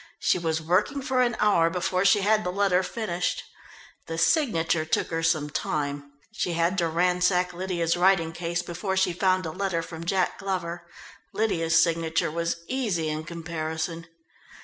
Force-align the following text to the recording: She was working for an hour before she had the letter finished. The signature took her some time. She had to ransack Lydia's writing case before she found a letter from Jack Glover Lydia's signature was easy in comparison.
She 0.17 0.39
was 0.39 0.63
working 0.63 1.03
for 1.03 1.21
an 1.21 1.35
hour 1.39 1.69
before 1.69 2.05
she 2.05 2.21
had 2.21 2.43
the 2.43 2.49
letter 2.51 2.81
finished. 2.81 3.43
The 4.07 4.17
signature 4.17 4.83
took 4.83 5.11
her 5.11 5.21
some 5.21 5.51
time. 5.51 6.13
She 6.31 6.53
had 6.53 6.75
to 6.79 6.87
ransack 6.87 7.53
Lydia's 7.53 7.95
writing 7.95 8.31
case 8.31 8.63
before 8.63 8.97
she 8.97 9.13
found 9.13 9.45
a 9.45 9.51
letter 9.51 9.83
from 9.83 10.03
Jack 10.03 10.39
Glover 10.39 10.87
Lydia's 11.33 11.79
signature 11.83 12.31
was 12.31 12.61
easy 12.67 13.09
in 13.09 13.25
comparison. 13.25 14.07